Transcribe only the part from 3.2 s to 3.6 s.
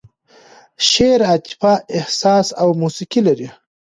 لري.